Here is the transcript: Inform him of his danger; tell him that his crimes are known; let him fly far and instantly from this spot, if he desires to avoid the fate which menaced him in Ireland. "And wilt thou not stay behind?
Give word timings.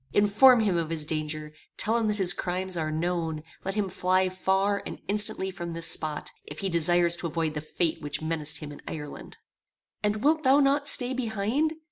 Inform 0.13 0.61
him 0.61 0.77
of 0.77 0.89
his 0.89 1.05
danger; 1.05 1.53
tell 1.77 1.95
him 1.95 2.07
that 2.07 2.17
his 2.17 2.33
crimes 2.33 2.75
are 2.75 2.89
known; 2.89 3.43
let 3.63 3.75
him 3.75 3.87
fly 3.87 4.29
far 4.29 4.81
and 4.83 4.99
instantly 5.07 5.51
from 5.51 5.73
this 5.73 5.85
spot, 5.85 6.31
if 6.43 6.57
he 6.57 6.69
desires 6.69 7.15
to 7.17 7.27
avoid 7.27 7.53
the 7.53 7.61
fate 7.61 8.01
which 8.01 8.19
menaced 8.19 8.57
him 8.57 8.71
in 8.71 8.81
Ireland. 8.87 9.37
"And 10.01 10.23
wilt 10.23 10.41
thou 10.41 10.59
not 10.59 10.87
stay 10.87 11.13
behind? 11.13 11.73